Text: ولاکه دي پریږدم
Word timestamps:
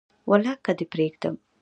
ولاکه 0.29 0.71
دي 0.77 0.85
پریږدم 0.93 1.35